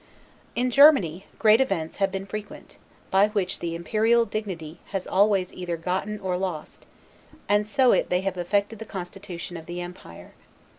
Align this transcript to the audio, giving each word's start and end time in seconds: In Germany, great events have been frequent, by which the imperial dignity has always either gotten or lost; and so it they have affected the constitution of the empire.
In 0.55 0.71
Germany, 0.71 1.27
great 1.37 1.61
events 1.61 1.97
have 1.97 2.11
been 2.11 2.25
frequent, 2.25 2.79
by 3.11 3.27
which 3.27 3.59
the 3.59 3.75
imperial 3.75 4.25
dignity 4.25 4.79
has 4.85 5.05
always 5.05 5.53
either 5.53 5.77
gotten 5.77 6.19
or 6.21 6.37
lost; 6.37 6.87
and 7.47 7.67
so 7.67 7.91
it 7.91 8.09
they 8.09 8.21
have 8.21 8.35
affected 8.35 8.79
the 8.79 8.85
constitution 8.85 9.57
of 9.57 9.67
the 9.67 9.79
empire. 9.79 10.33